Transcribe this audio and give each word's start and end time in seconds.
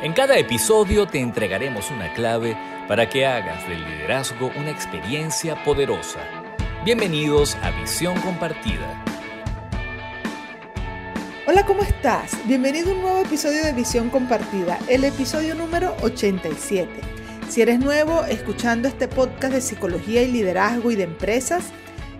En 0.00 0.12
cada 0.12 0.38
episodio 0.38 1.08
te 1.08 1.18
entregaremos 1.18 1.90
una 1.90 2.14
clave 2.14 2.56
para 2.86 3.08
que 3.08 3.26
hagas 3.26 3.68
del 3.68 3.84
liderazgo 3.84 4.52
una 4.56 4.70
experiencia 4.70 5.64
poderosa. 5.64 6.20
Bienvenidos 6.84 7.56
a 7.56 7.72
Visión 7.72 8.16
Compartida. 8.20 9.04
Hola, 11.48 11.66
¿cómo 11.66 11.82
estás? 11.82 12.38
Bienvenido 12.46 12.92
a 12.92 12.94
un 12.94 13.00
nuevo 13.00 13.18
episodio 13.18 13.64
de 13.64 13.72
Visión 13.72 14.08
Compartida, 14.08 14.78
el 14.86 15.02
episodio 15.02 15.56
número 15.56 15.96
87. 16.02 16.88
Si 17.48 17.60
eres 17.60 17.80
nuevo 17.80 18.24
escuchando 18.24 18.86
este 18.86 19.08
podcast 19.08 19.52
de 19.52 19.60
psicología 19.60 20.22
y 20.22 20.30
liderazgo 20.30 20.92
y 20.92 20.94
de 20.94 21.02
empresas, 21.02 21.72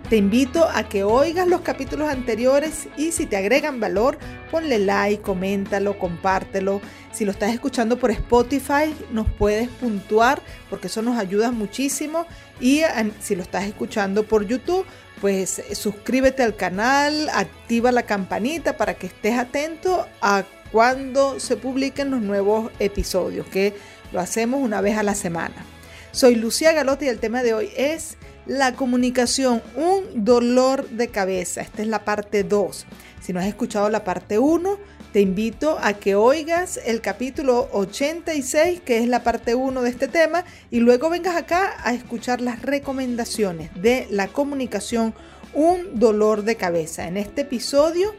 te 0.09 0.17
invito 0.17 0.67
a 0.67 0.89
que 0.89 1.05
oigas 1.05 1.47
los 1.47 1.61
capítulos 1.61 2.09
anteriores 2.09 2.89
y 2.97 3.13
si 3.13 3.27
te 3.27 3.37
agregan 3.37 3.79
valor, 3.79 4.19
ponle 4.51 4.79
like, 4.79 5.21
coméntalo, 5.23 5.99
compártelo. 5.99 6.81
Si 7.13 7.27
lo 7.27 7.33
estás 7.33 7.53
escuchando 7.53 7.99
por 7.99 8.11
Spotify, 8.11 8.95
nos 9.13 9.29
puedes 9.31 9.69
puntuar 9.69 10.41
porque 10.71 10.87
eso 10.87 11.03
nos 11.03 11.19
ayuda 11.19 11.51
muchísimo. 11.51 12.25
Y 12.59 12.83
si 13.21 13.37
lo 13.37 13.43
estás 13.43 13.65
escuchando 13.65 14.23
por 14.23 14.47
YouTube, 14.47 14.87
pues 15.21 15.63
suscríbete 15.73 16.43
al 16.43 16.57
canal, 16.57 17.29
activa 17.29 17.93
la 17.93 18.05
campanita 18.05 18.79
para 18.79 18.95
que 18.95 19.09
estés 19.09 19.39
atento 19.39 20.07
a 20.23 20.45
cuando 20.73 21.39
se 21.39 21.57
publiquen 21.57 22.11
los 22.11 22.23
nuevos 22.23 22.71
episodios, 22.79 23.47
que 23.47 23.75
lo 24.13 24.21
hacemos 24.21 24.63
una 24.63 24.81
vez 24.81 24.97
a 24.97 25.03
la 25.03 25.15
semana. 25.15 25.67
Soy 26.13 26.35
Lucía 26.35 26.73
Galotti 26.73 27.05
y 27.05 27.09
el 27.09 27.19
tema 27.19 27.43
de 27.43 27.53
hoy 27.53 27.71
es 27.77 28.17
la 28.49 28.75
comunicación, 28.75 29.63
un 29.77 30.25
dolor 30.25 30.89
de 30.89 31.09
cabeza. 31.09 31.61
Esta 31.61 31.83
es 31.83 31.89
la 31.89 32.05
parte 32.05 32.43
2. 32.43 32.87
Si 33.21 33.33
no 33.33 33.41
has 33.41 33.47
escuchado 33.47 33.91
la 33.91 34.05
parte 34.05 34.39
1, 34.39 34.79
te 35.13 35.21
invito 35.21 35.79
a 35.81 35.93
que 35.95 36.15
oigas 36.15 36.81
el 36.85 37.03
capítulo 37.03 37.69
86, 37.73 38.81
que 38.81 38.99
es 38.99 39.09
la 39.09 39.23
parte 39.23 39.55
1 39.55 39.83
de 39.83 39.91
este 39.91 40.09
tema, 40.09 40.45
y 40.71 40.81
luego 40.81 41.11
vengas 41.11 41.37
acá 41.37 41.77
a 41.85 41.93
escuchar 41.93 42.41
las 42.41 42.63
recomendaciones 42.63 43.71
de 43.81 44.07
la 44.11 44.29
comunicación, 44.29 45.15
un 45.53 45.99
dolor 45.99 46.43
de 46.43 46.57
cabeza. 46.57 47.07
En 47.07 47.19
este 47.19 47.43
episodio 47.43 48.15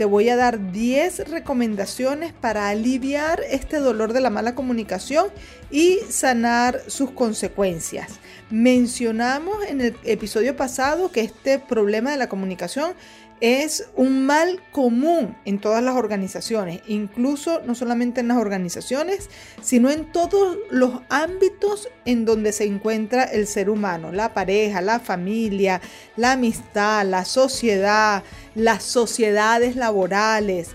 te 0.00 0.06
voy 0.06 0.30
a 0.30 0.36
dar 0.36 0.72
10 0.72 1.28
recomendaciones 1.28 2.32
para 2.32 2.70
aliviar 2.70 3.42
este 3.50 3.80
dolor 3.80 4.14
de 4.14 4.22
la 4.22 4.30
mala 4.30 4.54
comunicación 4.54 5.26
y 5.70 5.98
sanar 6.08 6.80
sus 6.86 7.10
consecuencias. 7.10 8.12
Mencionamos 8.48 9.62
en 9.68 9.82
el 9.82 9.96
episodio 10.04 10.56
pasado 10.56 11.12
que 11.12 11.20
este 11.20 11.58
problema 11.58 12.12
de 12.12 12.16
la 12.16 12.30
comunicación 12.30 12.94
es 13.40 13.88
un 13.96 14.26
mal 14.26 14.62
común 14.70 15.36
en 15.44 15.58
todas 15.58 15.82
las 15.82 15.96
organizaciones, 15.96 16.82
incluso 16.86 17.62
no 17.64 17.74
solamente 17.74 18.20
en 18.20 18.28
las 18.28 18.36
organizaciones, 18.36 19.30
sino 19.62 19.90
en 19.90 20.12
todos 20.12 20.58
los 20.70 21.00
ámbitos 21.08 21.88
en 22.04 22.24
donde 22.24 22.52
se 22.52 22.64
encuentra 22.64 23.24
el 23.24 23.46
ser 23.46 23.70
humano, 23.70 24.12
la 24.12 24.34
pareja, 24.34 24.80
la 24.82 25.00
familia, 25.00 25.80
la 26.16 26.32
amistad, 26.32 27.06
la 27.06 27.24
sociedad, 27.24 28.22
las 28.54 28.82
sociedades 28.82 29.76
laborales. 29.76 30.70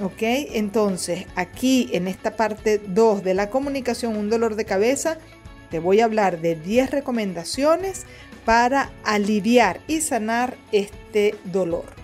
¿Ok? 0.00 0.22
Entonces, 0.22 1.26
aquí 1.34 1.88
en 1.92 2.06
esta 2.06 2.36
parte 2.36 2.80
2 2.86 3.24
de 3.24 3.34
la 3.34 3.50
comunicación, 3.50 4.16
un 4.16 4.30
dolor 4.30 4.54
de 4.54 4.64
cabeza, 4.64 5.18
te 5.70 5.80
voy 5.80 6.00
a 6.00 6.04
hablar 6.04 6.40
de 6.40 6.54
10 6.54 6.92
recomendaciones 6.92 8.06
para 8.44 8.92
aliviar 9.04 9.80
y 9.88 10.00
sanar 10.00 10.56
este 10.72 11.34
dolor. 11.44 11.97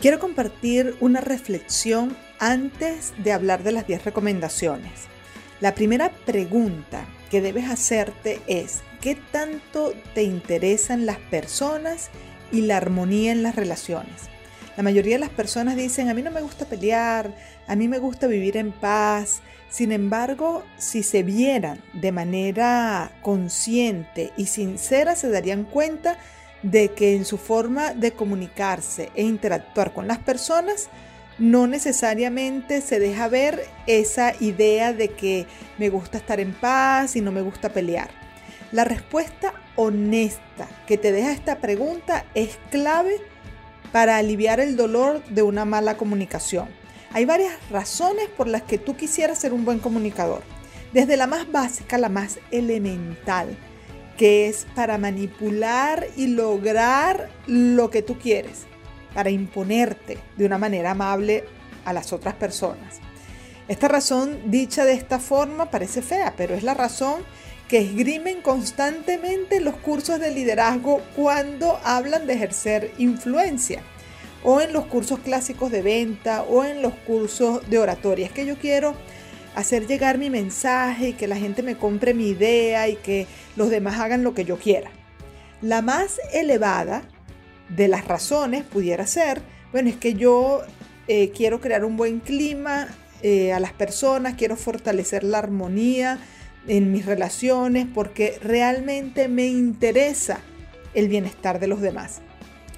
Quiero 0.00 0.20
compartir 0.20 0.94
una 1.00 1.20
reflexión 1.20 2.16
antes 2.38 3.12
de 3.18 3.32
hablar 3.32 3.64
de 3.64 3.72
las 3.72 3.84
10 3.88 4.04
recomendaciones. 4.04 4.92
La 5.60 5.74
primera 5.74 6.12
pregunta 6.24 7.04
que 7.32 7.40
debes 7.40 7.68
hacerte 7.68 8.40
es, 8.46 8.82
¿qué 9.00 9.16
tanto 9.32 9.94
te 10.14 10.22
interesan 10.22 11.04
las 11.04 11.18
personas 11.18 12.10
y 12.52 12.60
la 12.60 12.76
armonía 12.76 13.32
en 13.32 13.42
las 13.42 13.56
relaciones? 13.56 14.28
La 14.76 14.84
mayoría 14.84 15.16
de 15.16 15.20
las 15.20 15.30
personas 15.30 15.74
dicen, 15.74 16.08
a 16.08 16.14
mí 16.14 16.22
no 16.22 16.30
me 16.30 16.42
gusta 16.42 16.66
pelear, 16.66 17.34
a 17.66 17.74
mí 17.74 17.88
me 17.88 17.98
gusta 17.98 18.28
vivir 18.28 18.56
en 18.56 18.70
paz. 18.70 19.40
Sin 19.68 19.90
embargo, 19.90 20.62
si 20.76 21.02
se 21.02 21.24
vieran 21.24 21.82
de 21.92 22.12
manera 22.12 23.10
consciente 23.20 24.30
y 24.36 24.46
sincera, 24.46 25.16
se 25.16 25.28
darían 25.28 25.64
cuenta 25.64 26.18
de 26.62 26.90
que 26.90 27.14
en 27.14 27.24
su 27.24 27.38
forma 27.38 27.94
de 27.94 28.12
comunicarse 28.12 29.10
e 29.14 29.22
interactuar 29.22 29.92
con 29.92 30.08
las 30.08 30.18
personas, 30.18 30.88
no 31.38 31.66
necesariamente 31.66 32.80
se 32.80 32.98
deja 32.98 33.28
ver 33.28 33.64
esa 33.86 34.34
idea 34.40 34.92
de 34.92 35.08
que 35.08 35.46
me 35.78 35.88
gusta 35.88 36.18
estar 36.18 36.40
en 36.40 36.52
paz 36.52 37.14
y 37.16 37.20
no 37.20 37.30
me 37.30 37.42
gusta 37.42 37.68
pelear. 37.68 38.10
La 38.72 38.84
respuesta 38.84 39.54
honesta 39.76 40.68
que 40.86 40.98
te 40.98 41.12
deja 41.12 41.32
esta 41.32 41.58
pregunta 41.58 42.26
es 42.34 42.58
clave 42.70 43.16
para 43.92 44.16
aliviar 44.16 44.60
el 44.60 44.76
dolor 44.76 45.24
de 45.26 45.42
una 45.42 45.64
mala 45.64 45.96
comunicación. 45.96 46.68
Hay 47.12 47.24
varias 47.24 47.54
razones 47.70 48.28
por 48.28 48.48
las 48.48 48.62
que 48.62 48.76
tú 48.76 48.96
quisieras 48.96 49.38
ser 49.38 49.52
un 49.52 49.64
buen 49.64 49.78
comunicador. 49.78 50.42
Desde 50.92 51.16
la 51.16 51.26
más 51.26 51.50
básica, 51.50 51.96
la 51.96 52.08
más 52.08 52.38
elemental, 52.50 53.56
que 54.18 54.48
es 54.48 54.66
para 54.74 54.98
manipular 54.98 56.06
y 56.16 56.26
lograr 56.26 57.30
lo 57.46 57.88
que 57.88 58.02
tú 58.02 58.18
quieres, 58.18 58.66
para 59.14 59.30
imponerte 59.30 60.18
de 60.36 60.44
una 60.44 60.58
manera 60.58 60.90
amable 60.90 61.44
a 61.84 61.92
las 61.94 62.12
otras 62.12 62.34
personas. 62.34 62.96
Esta 63.68 63.86
razón 63.86 64.50
dicha 64.50 64.84
de 64.84 64.94
esta 64.94 65.20
forma 65.20 65.70
parece 65.70 66.02
fea, 66.02 66.34
pero 66.36 66.54
es 66.54 66.64
la 66.64 66.74
razón 66.74 67.22
que 67.68 67.78
esgrimen 67.78 68.42
constantemente 68.42 69.60
los 69.60 69.76
cursos 69.76 70.18
de 70.18 70.32
liderazgo 70.32 71.00
cuando 71.14 71.78
hablan 71.84 72.26
de 72.26 72.34
ejercer 72.34 72.92
influencia, 72.98 73.82
o 74.42 74.60
en 74.60 74.72
los 74.72 74.86
cursos 74.86 75.20
clásicos 75.20 75.70
de 75.70 75.82
venta, 75.82 76.42
o 76.42 76.64
en 76.64 76.82
los 76.82 76.94
cursos 77.06 77.68
de 77.70 77.78
oratoria. 77.78 78.30
Que 78.30 78.46
yo 78.46 78.56
quiero 78.56 78.94
hacer 79.58 79.88
llegar 79.88 80.18
mi 80.18 80.30
mensaje 80.30 81.08
y 81.08 81.12
que 81.14 81.26
la 81.26 81.34
gente 81.34 81.64
me 81.64 81.76
compre 81.76 82.14
mi 82.14 82.28
idea 82.28 82.88
y 82.88 82.94
que 82.94 83.26
los 83.56 83.70
demás 83.70 83.98
hagan 83.98 84.22
lo 84.22 84.32
que 84.32 84.44
yo 84.44 84.56
quiera. 84.56 84.90
La 85.62 85.82
más 85.82 86.20
elevada 86.32 87.02
de 87.68 87.88
las 87.88 88.06
razones 88.06 88.62
pudiera 88.62 89.04
ser, 89.08 89.42
bueno, 89.72 89.88
es 89.88 89.96
que 89.96 90.14
yo 90.14 90.62
eh, 91.08 91.32
quiero 91.36 91.60
crear 91.60 91.84
un 91.84 91.96
buen 91.96 92.20
clima 92.20 92.86
eh, 93.22 93.52
a 93.52 93.58
las 93.58 93.72
personas, 93.72 94.34
quiero 94.34 94.54
fortalecer 94.54 95.24
la 95.24 95.38
armonía 95.38 96.20
en 96.68 96.92
mis 96.92 97.04
relaciones 97.04 97.88
porque 97.92 98.38
realmente 98.40 99.26
me 99.26 99.46
interesa 99.46 100.38
el 100.94 101.08
bienestar 101.08 101.58
de 101.58 101.66
los 101.66 101.80
demás. 101.80 102.20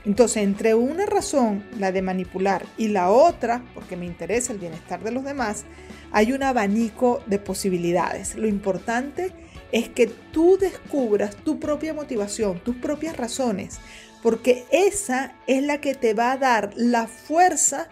Entonces, 0.07 0.45
entre 0.45 0.75
una 0.75 1.05
razón, 1.05 1.63
la 1.79 1.93
de 1.93 2.01
manipular, 2.01 2.65
y 2.79 2.89
la 2.89 3.11
otra, 3.11 3.63
porque 3.75 3.97
me 3.97 4.07
interesa 4.07 4.55
el 4.55 4.59
bienestar 4.59 5.05
de 5.05 5.11
los 5.11 5.25
demás, 5.25 5.67
hay 6.13 6.33
un 6.33 6.43
abanico 6.43 7.23
de 7.27 7.39
posibilidades. 7.39 8.35
Lo 8.35 8.47
importante 8.47 9.33
es 9.73 9.89
que 9.89 10.07
tú 10.07 10.59
descubras 10.59 11.37
tu 11.37 11.61
propia 11.61 11.95
motivación, 11.95 12.61
tus 12.61 12.77
propias 12.77 13.17
razones, 13.17 13.79
porque 14.23 14.65
esa 14.71 15.35
es 15.47 15.63
la 15.63 15.81
que 15.81 15.95
te 15.95 16.15
va 16.15 16.33
a 16.33 16.37
dar 16.37 16.73
la 16.77 17.07
fuerza 17.07 17.89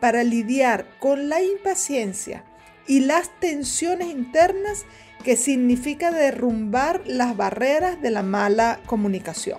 para 0.00 0.24
lidiar 0.24 0.86
con 1.00 1.28
la 1.28 1.42
impaciencia 1.42 2.44
y 2.86 3.00
las 3.00 3.30
tensiones 3.40 4.08
internas 4.08 4.84
que 5.24 5.36
significa 5.36 6.12
derrumbar 6.12 7.02
las 7.06 7.36
barreras 7.36 8.00
de 8.00 8.10
la 8.10 8.22
mala 8.22 8.80
comunicación. 8.86 9.58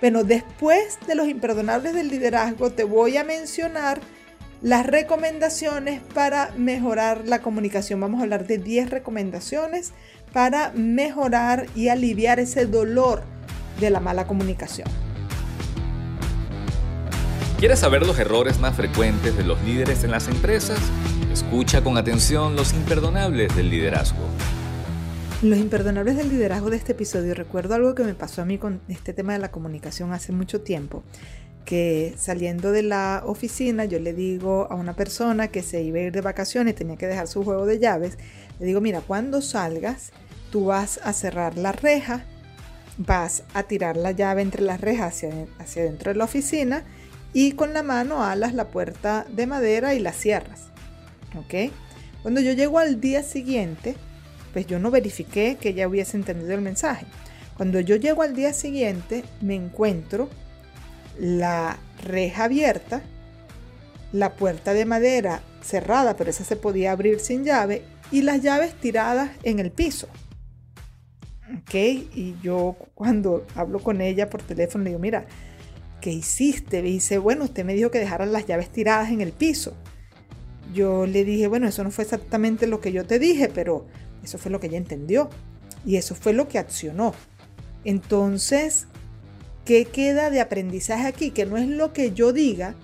Bueno, 0.00 0.24
después 0.24 0.98
de 1.06 1.14
los 1.14 1.28
imperdonables 1.28 1.94
del 1.94 2.08
liderazgo 2.08 2.72
te 2.72 2.82
voy 2.82 3.16
a 3.16 3.22
mencionar 3.22 4.00
las 4.62 4.86
recomendaciones 4.86 6.00
para 6.14 6.52
mejorar 6.56 7.26
la 7.26 7.42
comunicación. 7.42 8.00
Vamos 8.00 8.20
a 8.20 8.22
hablar 8.22 8.46
de 8.46 8.58
10 8.58 8.90
recomendaciones 8.90 9.92
para 10.32 10.70
mejorar 10.72 11.66
y 11.74 11.88
aliviar 11.88 12.38
ese 12.38 12.66
dolor 12.66 13.22
de 13.80 13.90
la 13.90 14.00
mala 14.00 14.26
comunicación. 14.26 14.88
¿Quieres 17.58 17.80
saber 17.80 18.06
los 18.06 18.18
errores 18.18 18.58
más 18.58 18.74
frecuentes 18.74 19.36
de 19.36 19.44
los 19.44 19.60
líderes 19.62 20.04
en 20.04 20.10
las 20.10 20.28
empresas? 20.28 20.78
Escucha 21.32 21.82
con 21.82 21.96
atención 21.96 22.56
los 22.56 22.72
imperdonables 22.72 23.54
del 23.54 23.70
liderazgo. 23.70 24.22
Los 25.42 25.58
imperdonables 25.58 26.16
del 26.16 26.28
liderazgo 26.28 26.70
de 26.70 26.76
este 26.76 26.92
episodio, 26.92 27.34
recuerdo 27.34 27.74
algo 27.74 27.94
que 27.96 28.04
me 28.04 28.14
pasó 28.14 28.42
a 28.42 28.44
mí 28.44 28.58
con 28.58 28.80
este 28.88 29.12
tema 29.12 29.32
de 29.32 29.40
la 29.40 29.50
comunicación 29.50 30.12
hace 30.12 30.30
mucho 30.32 30.60
tiempo, 30.60 31.02
que 31.64 32.14
saliendo 32.16 32.72
de 32.72 32.82
la 32.82 33.22
oficina 33.24 33.84
yo 33.84 33.98
le 33.98 34.12
digo 34.12 34.66
a 34.70 34.74
una 34.74 34.94
persona 34.94 35.48
que 35.48 35.62
se 35.62 35.82
iba 35.82 35.98
a 35.98 36.02
ir 36.02 36.12
de 36.12 36.20
vacaciones, 36.20 36.74
tenía 36.74 36.96
que 36.96 37.06
dejar 37.06 37.28
su 37.28 37.44
juego 37.44 37.66
de 37.66 37.78
llaves, 37.78 38.18
le 38.58 38.66
digo, 38.66 38.80
mira, 38.80 39.00
cuando 39.00 39.40
salgas, 39.40 40.12
tú 40.50 40.66
vas 40.66 41.00
a 41.02 41.12
cerrar 41.12 41.56
la 41.56 41.72
reja, 41.72 42.24
vas 42.98 43.44
a 43.54 43.62
tirar 43.64 43.96
la 43.96 44.12
llave 44.12 44.42
entre 44.42 44.62
las 44.62 44.80
rejas 44.80 45.14
hacia, 45.14 45.46
hacia 45.58 45.84
dentro 45.84 46.12
de 46.12 46.18
la 46.18 46.24
oficina 46.24 46.84
y 47.32 47.52
con 47.52 47.72
la 47.72 47.82
mano 47.82 48.22
alas 48.22 48.54
la 48.54 48.68
puerta 48.68 49.24
de 49.30 49.46
madera 49.46 49.94
y 49.94 49.98
la 49.98 50.12
cierras. 50.12 50.68
¿Ok? 51.36 51.72
Cuando 52.22 52.40
yo 52.40 52.52
llego 52.52 52.78
al 52.78 53.00
día 53.00 53.22
siguiente, 53.22 53.96
pues 54.52 54.66
yo 54.66 54.78
no 54.78 54.90
verifiqué 54.90 55.56
que 55.60 55.70
ella 55.70 55.88
hubiese 55.88 56.16
entendido 56.16 56.52
el 56.54 56.60
mensaje. 56.60 57.06
Cuando 57.56 57.80
yo 57.80 57.96
llego 57.96 58.22
al 58.22 58.34
día 58.34 58.52
siguiente, 58.52 59.24
me 59.40 59.54
encuentro 59.54 60.28
la 61.18 61.78
reja 62.04 62.44
abierta, 62.44 63.02
la 64.12 64.34
puerta 64.34 64.74
de 64.74 64.84
madera 64.84 65.42
cerrada, 65.62 66.16
pero 66.16 66.30
esa 66.30 66.44
se 66.44 66.56
podía 66.56 66.92
abrir 66.92 67.20
sin 67.20 67.44
llave, 67.44 67.84
y 68.10 68.22
las 68.22 68.42
llaves 68.42 68.74
tiradas 68.74 69.30
en 69.42 69.58
el 69.58 69.70
piso. 69.70 70.08
¿Ok? 71.60 71.74
Y 71.74 72.36
yo 72.42 72.76
cuando 72.94 73.46
hablo 73.54 73.80
con 73.80 74.00
ella 74.00 74.28
por 74.30 74.42
teléfono 74.42 74.84
le 74.84 74.90
digo, 74.90 75.00
mira, 75.00 75.26
¿qué 76.00 76.10
hiciste? 76.10 76.80
Y 76.80 76.82
dice, 76.82 77.18
bueno, 77.18 77.44
usted 77.44 77.64
me 77.64 77.74
dijo 77.74 77.90
que 77.90 77.98
dejaran 77.98 78.32
las 78.32 78.46
llaves 78.46 78.70
tiradas 78.70 79.10
en 79.10 79.20
el 79.20 79.32
piso. 79.32 79.74
Yo 80.74 81.06
le 81.06 81.24
dije, 81.24 81.46
bueno, 81.48 81.68
eso 81.68 81.84
no 81.84 81.90
fue 81.90 82.04
exactamente 82.04 82.66
lo 82.66 82.80
que 82.80 82.92
yo 82.92 83.04
te 83.06 83.18
dije, 83.18 83.50
pero 83.52 83.86
eso 84.22 84.38
fue 84.38 84.50
lo 84.50 84.60
que 84.60 84.68
ella 84.68 84.78
entendió. 84.78 85.30
Y 85.84 85.96
eso 85.96 86.14
fue 86.14 86.32
lo 86.32 86.48
que 86.48 86.58
accionó. 86.58 87.14
Entonces, 87.84 88.86
¿qué 89.64 89.84
queda 89.84 90.30
de 90.30 90.40
aprendizaje 90.40 91.06
aquí? 91.06 91.30
Que 91.30 91.46
no 91.46 91.56
es 91.56 91.68
lo 91.68 91.92
que 91.92 92.12
yo 92.12 92.32
diga, 92.32 92.74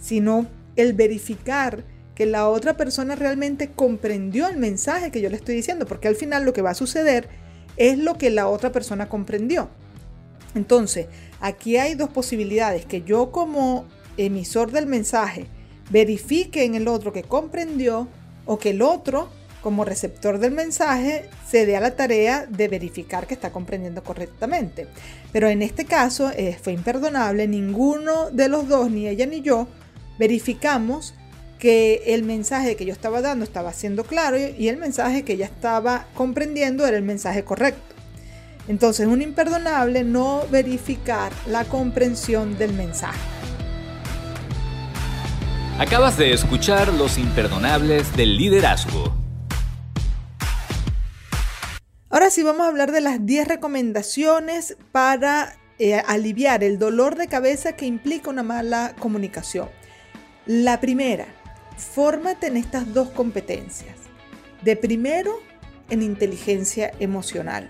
sino 0.00 0.46
el 0.76 0.92
verificar 0.92 1.84
que 2.14 2.26
la 2.26 2.48
otra 2.48 2.76
persona 2.76 3.14
realmente 3.14 3.70
comprendió 3.70 4.48
el 4.48 4.56
mensaje 4.56 5.10
que 5.10 5.20
yo 5.20 5.28
le 5.28 5.36
estoy 5.36 5.54
diciendo, 5.54 5.86
porque 5.86 6.08
al 6.08 6.16
final 6.16 6.44
lo 6.44 6.52
que 6.52 6.62
va 6.62 6.70
a 6.70 6.74
suceder 6.74 7.28
es 7.76 7.98
lo 7.98 8.16
que 8.16 8.30
la 8.30 8.48
otra 8.48 8.72
persona 8.72 9.08
comprendió. 9.08 9.68
Entonces, 10.54 11.06
aquí 11.40 11.76
hay 11.76 11.94
dos 11.94 12.08
posibilidades, 12.08 12.86
que 12.86 13.02
yo 13.02 13.30
como 13.30 13.84
emisor 14.16 14.72
del 14.72 14.86
mensaje 14.86 15.46
verifique 15.90 16.64
en 16.64 16.74
el 16.74 16.88
otro 16.88 17.12
que 17.12 17.22
comprendió 17.22 18.08
o 18.46 18.58
que 18.58 18.70
el 18.70 18.80
otro 18.80 19.28
como 19.66 19.84
receptor 19.84 20.38
del 20.38 20.52
mensaje 20.52 21.28
se 21.44 21.66
dé 21.66 21.76
a 21.76 21.80
la 21.80 21.96
tarea 21.96 22.46
de 22.48 22.68
verificar 22.68 23.26
que 23.26 23.34
está 23.34 23.50
comprendiendo 23.50 24.04
correctamente. 24.04 24.86
Pero 25.32 25.48
en 25.48 25.60
este 25.60 25.86
caso 25.86 26.30
eh, 26.36 26.56
fue 26.62 26.72
imperdonable, 26.72 27.48
ninguno 27.48 28.30
de 28.30 28.48
los 28.48 28.68
dos, 28.68 28.92
ni 28.92 29.08
ella 29.08 29.26
ni 29.26 29.40
yo, 29.42 29.66
verificamos 30.20 31.14
que 31.58 32.00
el 32.06 32.22
mensaje 32.22 32.76
que 32.76 32.84
yo 32.84 32.92
estaba 32.92 33.22
dando 33.22 33.42
estaba 33.44 33.72
siendo 33.72 34.04
claro 34.04 34.36
y 34.38 34.68
el 34.68 34.76
mensaje 34.76 35.24
que 35.24 35.32
ella 35.32 35.46
estaba 35.46 36.06
comprendiendo 36.14 36.86
era 36.86 36.96
el 36.96 37.02
mensaje 37.02 37.42
correcto. 37.42 37.96
Entonces, 38.68 39.08
es 39.08 39.12
un 39.12 39.20
imperdonable 39.20 40.04
no 40.04 40.44
verificar 40.48 41.32
la 41.48 41.64
comprensión 41.64 42.56
del 42.56 42.72
mensaje. 42.72 43.18
Acabas 45.80 46.16
de 46.16 46.32
escuchar 46.32 46.92
Los 46.92 47.18
imperdonables 47.18 48.16
del 48.16 48.36
liderazgo. 48.36 49.25
Ahora 52.16 52.30
sí 52.30 52.42
vamos 52.42 52.62
a 52.62 52.68
hablar 52.68 52.92
de 52.92 53.02
las 53.02 53.26
10 53.26 53.46
recomendaciones 53.46 54.78
para 54.90 55.58
eh, 55.78 55.96
aliviar 55.96 56.64
el 56.64 56.78
dolor 56.78 57.14
de 57.14 57.28
cabeza 57.28 57.76
que 57.76 57.84
implica 57.84 58.30
una 58.30 58.42
mala 58.42 58.94
comunicación. 58.98 59.68
La 60.46 60.80
primera, 60.80 61.26
fórmate 61.76 62.46
en 62.46 62.56
estas 62.56 62.94
dos 62.94 63.10
competencias. 63.10 63.98
De 64.62 64.76
primero, 64.76 65.42
en 65.90 66.00
inteligencia 66.00 66.90
emocional 67.00 67.68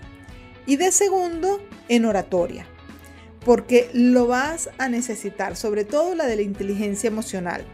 y 0.65 0.77
de 0.77 0.93
segundo, 0.93 1.61
en 1.89 2.05
oratoria. 2.05 2.65
Porque 3.43 3.89
lo 3.91 4.27
vas 4.27 4.69
a 4.77 4.87
necesitar, 4.87 5.57
sobre 5.57 5.83
todo 5.83 6.15
la 6.15 6.25
de 6.25 6.37
la 6.37 6.43
inteligencia 6.43 7.09
emocional. 7.09 7.65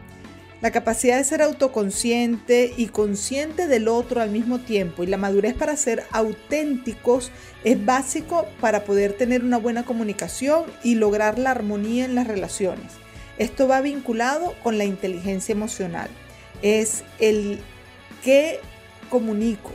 La 0.63 0.71
capacidad 0.71 1.17
de 1.17 1.25
ser 1.25 1.41
autoconsciente 1.41 2.73
y 2.77 2.85
consciente 2.85 3.67
del 3.67 3.89
otro 3.89 4.21
al 4.21 4.29
mismo 4.29 4.59
tiempo 4.59 5.03
y 5.03 5.07
la 5.07 5.17
madurez 5.17 5.55
para 5.55 5.75
ser 5.75 6.05
auténticos 6.13 7.33
es 7.65 7.83
básico 7.83 8.47
para 8.61 8.85
poder 8.85 9.11
tener 9.11 9.43
una 9.43 9.57
buena 9.57 9.83
comunicación 9.83 10.63
y 10.81 10.95
lograr 10.95 11.37
la 11.37 11.51
armonía 11.51 12.05
en 12.05 12.15
las 12.15 12.27
relaciones. 12.27 12.93
Esto 13.37 13.67
va 13.67 13.81
vinculado 13.81 14.55
con 14.63 14.77
la 14.77 14.85
inteligencia 14.85 15.51
emocional. 15.51 16.07
Es 16.61 17.03
el 17.19 17.59
qué 18.23 18.61
comunico, 19.09 19.73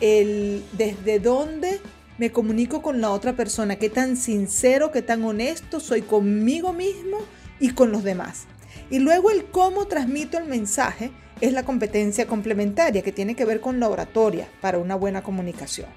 el 0.00 0.64
desde 0.72 1.18
dónde 1.18 1.78
me 2.16 2.32
comunico 2.32 2.80
con 2.80 3.02
la 3.02 3.10
otra 3.10 3.34
persona, 3.34 3.76
qué 3.76 3.90
tan 3.90 4.16
sincero, 4.16 4.92
qué 4.92 5.02
tan 5.02 5.24
honesto 5.24 5.78
soy 5.78 6.00
conmigo 6.00 6.72
mismo 6.72 7.18
y 7.60 7.72
con 7.72 7.92
los 7.92 8.02
demás. 8.02 8.46
Y 8.92 8.98
luego 8.98 9.30
el 9.30 9.46
cómo 9.46 9.86
transmito 9.86 10.36
el 10.36 10.44
mensaje 10.44 11.12
es 11.40 11.54
la 11.54 11.62
competencia 11.62 12.26
complementaria 12.26 13.00
que 13.00 13.10
tiene 13.10 13.34
que 13.34 13.46
ver 13.46 13.62
con 13.62 13.80
la 13.80 13.88
oratoria 13.88 14.46
para 14.60 14.76
una 14.76 14.96
buena 14.96 15.22
comunicación. 15.22 15.88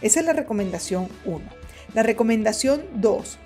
Esa 0.00 0.20
es 0.20 0.26
la 0.26 0.32
recomendación 0.32 1.08
1. 1.26 1.42
La 1.92 2.02
recomendación 2.02 2.82
2. 2.94 3.38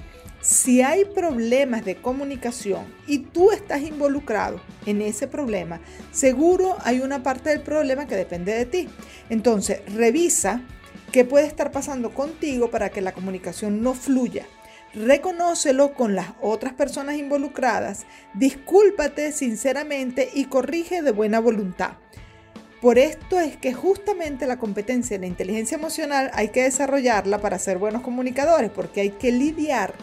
Si 0.43 0.81
hay 0.81 1.07
problemas 1.07 1.85
de 1.85 1.97
comunicación 1.97 2.85
y 3.09 3.19
tú 3.19 3.51
estás 3.51 3.83
involucrado 3.83 4.61
en 4.87 5.03
ese 5.03 5.27
problema, 5.27 5.81
seguro 6.13 6.77
hay 6.85 7.01
una 7.01 7.25
parte 7.25 7.51
del 7.51 7.63
problema 7.63 8.07
que 8.07 8.15
depende 8.15 8.55
de 8.55 8.65
ti. 8.65 8.89
Entonces, 9.29 9.81
revisa 9.93 10.63
qué 11.11 11.25
puede 11.25 11.49
estar 11.49 11.73
pasando 11.73 12.15
contigo 12.15 12.71
para 12.71 12.91
que 12.91 13.01
la 13.01 13.11
comunicación 13.11 13.83
no 13.83 13.93
fluya 13.93 14.47
reconócelo 14.95 15.95
con 15.95 16.15
las 16.15 16.29
otras 16.41 16.73
personas 16.73 17.17
involucradas, 17.17 18.07
discúlpate 18.35 19.33
sinceramente 19.33 20.31
y 20.33 20.47
corrige 20.47 21.03
de 21.03 21.13
buena 21.13 21.41
voluntad. 21.41 21.93
Por 22.81 22.99
esto 22.99 23.41
es 23.41 23.57
que 23.57 23.73
justamente 23.73 24.47
la 24.47 24.59
competencia 24.59 25.17
de 25.17 25.23
la 25.23 25.27
inteligencia 25.27 25.77
emocional 25.77 26.31
hay 26.35 26.49
que 26.49 26.65
desarrollarla 26.65 27.39
para 27.39 27.59
ser 27.59 27.79
buenos 27.79 28.03
comunicadores, 28.03 28.71
porque 28.71 29.01
hay 29.01 29.11
que 29.11 29.33
lidiar 29.33 29.95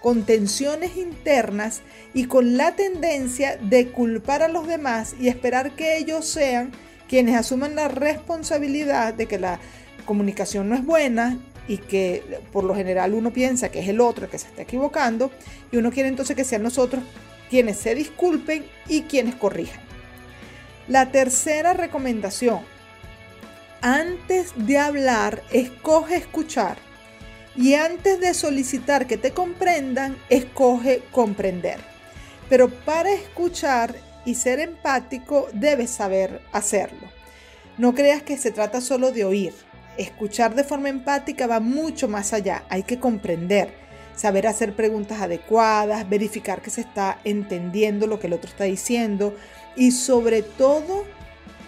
con 0.00 0.24
tensiones 0.24 0.96
internas 0.96 1.82
y 2.14 2.24
con 2.24 2.56
la 2.56 2.74
tendencia 2.74 3.58
de 3.58 3.88
culpar 3.88 4.42
a 4.42 4.48
los 4.48 4.66
demás 4.66 5.14
y 5.20 5.28
esperar 5.28 5.72
que 5.72 5.98
ellos 5.98 6.26
sean 6.26 6.72
quienes 7.08 7.36
asuman 7.36 7.74
la 7.74 7.88
responsabilidad 7.88 9.12
de 9.12 9.26
que 9.26 9.38
la 9.38 9.60
comunicación 10.06 10.68
no 10.68 10.74
es 10.74 10.84
buena 10.84 11.38
y 11.70 11.78
que 11.78 12.40
por 12.52 12.64
lo 12.64 12.74
general 12.74 13.14
uno 13.14 13.32
piensa 13.32 13.68
que 13.68 13.78
es 13.78 13.88
el 13.88 14.00
otro 14.00 14.24
el 14.24 14.30
que 14.30 14.40
se 14.40 14.48
está 14.48 14.62
equivocando 14.62 15.30
y 15.70 15.76
uno 15.76 15.92
quiere 15.92 16.08
entonces 16.08 16.34
que 16.34 16.42
sean 16.42 16.64
nosotros 16.64 17.04
quienes 17.48 17.76
se 17.76 17.94
disculpen 17.94 18.66
y 18.88 19.02
quienes 19.02 19.36
corrijan. 19.36 19.80
La 20.88 21.12
tercera 21.12 21.72
recomendación, 21.72 22.58
antes 23.82 24.52
de 24.56 24.78
hablar, 24.78 25.44
escoge 25.52 26.16
escuchar 26.16 26.76
y 27.54 27.74
antes 27.74 28.18
de 28.18 28.34
solicitar 28.34 29.06
que 29.06 29.16
te 29.16 29.30
comprendan, 29.30 30.16
escoge 30.28 31.04
comprender. 31.12 31.78
Pero 32.48 32.68
para 32.68 33.12
escuchar 33.12 33.94
y 34.24 34.34
ser 34.34 34.58
empático 34.58 35.46
debes 35.52 35.90
saber 35.90 36.40
hacerlo. 36.50 37.08
No 37.78 37.94
creas 37.94 38.24
que 38.24 38.36
se 38.38 38.50
trata 38.50 38.80
solo 38.80 39.12
de 39.12 39.24
oír 39.24 39.69
escuchar 39.96 40.54
de 40.54 40.64
forma 40.64 40.88
empática 40.88 41.46
va 41.46 41.60
mucho 41.60 42.08
más 42.08 42.32
allá. 42.32 42.64
Hay 42.68 42.82
que 42.82 42.98
comprender, 42.98 43.72
saber 44.14 44.46
hacer 44.46 44.74
preguntas 44.74 45.20
adecuadas, 45.20 46.08
verificar 46.08 46.62
que 46.62 46.70
se 46.70 46.82
está 46.82 47.18
entendiendo 47.24 48.06
lo 48.06 48.18
que 48.18 48.26
el 48.26 48.32
otro 48.32 48.50
está 48.50 48.64
diciendo 48.64 49.34
y 49.76 49.92
sobre 49.92 50.42
todo 50.42 51.04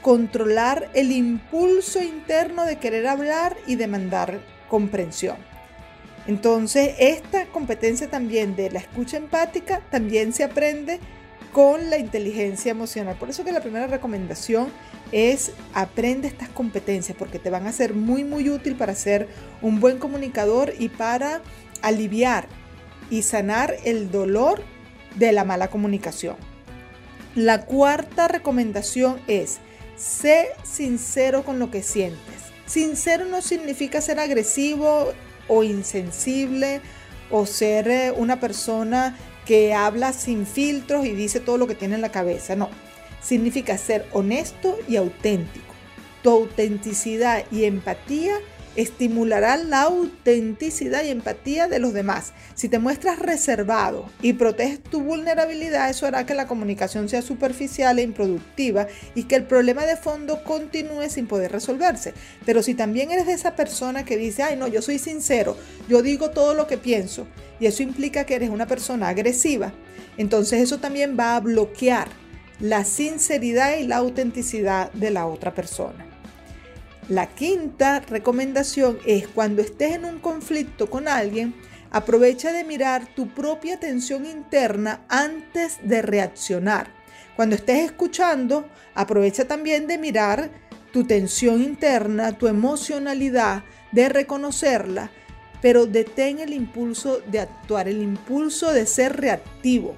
controlar 0.03 0.91
el 0.95 1.13
impulso 1.13 2.03
interno 2.03 2.65
de 2.65 2.77
querer 2.77 3.07
hablar 3.07 3.57
y 3.67 3.77
demandar 3.77 4.41
comprensión. 4.69 5.37
Entonces, 6.27 6.95
esta 6.99 7.47
competencia 7.47 8.09
también 8.09 8.55
de 8.55 8.71
la 8.71 8.79
escucha 8.79 9.17
empática 9.17 9.81
también 9.91 10.33
se 10.33 10.45
aprende 10.45 11.01
con 11.53 11.91
la 11.91 11.99
inteligencia 11.99 12.71
emocional. 12.71 13.17
Por 13.17 13.31
eso 13.31 13.45
que 13.45 13.53
la 13.53 13.61
primera 13.61 13.87
recomendación 13.87 14.69
es 15.13 15.53
aprende 15.75 16.27
estas 16.27 16.49
competencias 16.49 17.17
porque 17.17 17.39
te 17.39 17.51
van 17.51 17.67
a 17.67 17.73
ser 17.73 17.93
muy 17.95 18.25
muy 18.25 18.49
útil 18.49 18.75
para 18.75 18.95
ser 18.95 19.29
un 19.61 19.79
buen 19.79 19.99
comunicador 19.99 20.73
y 20.79 20.89
para 20.89 21.43
aliviar 21.83 22.49
y 23.11 23.23
sanar 23.23 23.75
el 23.85 24.11
dolor 24.11 24.63
de 25.17 25.33
la 25.33 25.45
mala 25.45 25.69
comunicación. 25.69 26.37
La 27.35 27.67
cuarta 27.67 28.29
recomendación 28.29 29.21
es 29.27 29.59
sé 29.97 30.49
sincero 30.63 31.45
con 31.45 31.59
lo 31.59 31.71
que 31.71 31.83
sientes. 31.83 32.19
Sincero 32.65 33.27
no 33.27 33.43
significa 33.43 34.01
ser 34.01 34.19
agresivo 34.19 35.13
o 35.49 35.63
insensible 35.63 36.81
o 37.31 37.45
ser 37.45 37.89
eh, 37.89 38.13
una 38.13 38.41
persona 38.41 39.17
que 39.47 39.75
habla 39.75 40.13
sin 40.13 40.47
filtros 40.47 41.05
y 41.05 41.11
dice 41.11 41.41
todo 41.41 41.59
lo 41.59 41.67
que 41.67 41.75
tiene 41.75 41.97
en 41.97 42.01
la 42.01 42.13
cabeza. 42.13 42.57
No, 42.57 42.69
significa 43.23 43.79
ser 43.79 44.07
honesto 44.13 44.79
y 44.89 44.97
auténtico. 44.97 45.73
Tu 46.23 46.31
autenticidad 46.31 47.45
y 47.51 47.65
empatía 47.65 48.35
estimulará 48.77 49.57
la 49.57 49.83
autenticidad 49.83 51.05
y 51.05 51.11
empatía 51.11 51.69
de 51.69 51.79
los 51.79 51.93
demás. 51.93 52.33
Si 52.55 52.69
te 52.69 52.79
muestras 52.79 53.19
reservado 53.19 54.07
y 54.23 54.33
proteges 54.35 54.83
tu 54.83 55.03
vulnerabilidad, 55.03 55.91
eso 55.91 56.07
hará 56.07 56.25
que 56.27 56.35
la 56.35 56.47
comunicación 56.47 57.09
sea 57.09 57.23
superficial 57.23 57.99
e 57.99 58.03
improductiva 58.03 58.87
y 59.15 59.25
que 59.25 59.37
el 59.37 59.45
problema 59.45 59.85
de 59.85 59.97
fondo 59.97 60.43
continúe 60.45 61.09
sin 61.09 61.27
poder 61.27 61.53
resolverse. 61.53 62.15
Pero 62.47 62.63
si 62.63 62.75
también 62.75 63.11
eres 63.11 63.27
de 63.27 63.35
esa 63.35 63.57
persona 63.57 64.05
que 64.05 64.17
dice, 64.17 64.43
ay 64.43 64.57
no, 64.57 64.69
yo 64.69 64.83
soy 64.83 64.99
sincero, 64.99 65.57
yo 65.89 66.03
digo 66.03 66.31
todo 66.31 66.55
lo 66.55 66.67
que 66.67 66.79
pienso, 66.79 67.27
y 67.61 67.67
eso 67.67 67.83
implica 67.83 68.25
que 68.25 68.35
eres 68.35 68.51
una 68.51 68.67
persona 68.67 69.09
agresiva, 69.09 69.73
entonces 70.17 70.61
eso 70.61 70.79
también 70.79 71.17
va 71.19 71.37
a 71.37 71.41
bloquear 71.41 72.09
la 72.61 72.85
sinceridad 72.85 73.77
y 73.79 73.87
la 73.87 73.97
autenticidad 73.97 74.93
de 74.93 75.11
la 75.11 75.27
otra 75.27 75.55
persona. 75.55 76.12
La 77.09 77.27
quinta 77.27 77.99
recomendación 77.99 78.99
es 79.05 79.27
cuando 79.27 79.61
estés 79.61 79.97
en 79.97 80.05
un 80.05 80.21
conflicto 80.21 80.89
con 80.89 81.09
alguien, 81.09 81.53
aprovecha 81.91 82.53
de 82.53 82.63
mirar 82.63 83.07
tu 83.07 83.29
propia 83.29 83.79
tensión 83.81 84.25
interna 84.25 85.05
antes 85.09 85.79
de 85.83 86.01
reaccionar. 86.01 86.93
Cuando 87.35 87.57
estés 87.57 87.81
escuchando, 87.81 88.69
aprovecha 88.95 89.49
también 89.49 89.89
de 89.89 89.99
mirar 89.99 90.51
tu 90.93 91.05
tensión 91.05 91.61
interna, 91.61 92.39
tu 92.39 92.47
emocionalidad, 92.47 93.65
de 93.91 94.09
reconocerla, 94.09 95.11
pero 95.61 95.87
detén 95.87 96.39
el 96.39 96.53
impulso 96.53 97.21
de 97.27 97.41
actuar, 97.41 97.89
el 97.89 98.01
impulso 98.01 98.73
de 98.73 98.87
ser 98.87 99.17
reactivo. 99.17 99.97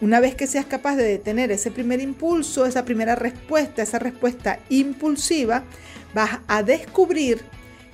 Una 0.00 0.20
vez 0.20 0.34
que 0.36 0.46
seas 0.46 0.66
capaz 0.66 0.96
de 0.96 1.04
detener 1.04 1.50
ese 1.50 1.72
primer 1.72 2.00
impulso, 2.00 2.66
esa 2.66 2.84
primera 2.84 3.16
respuesta, 3.16 3.82
esa 3.82 3.98
respuesta 3.98 4.60
impulsiva, 4.68 5.64
vas 6.14 6.40
a 6.46 6.62
descubrir 6.62 7.44